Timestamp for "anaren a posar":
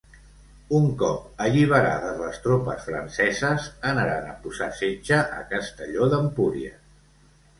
3.91-4.69